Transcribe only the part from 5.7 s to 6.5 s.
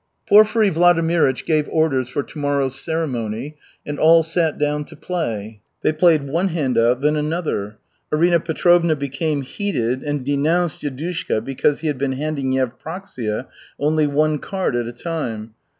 They played one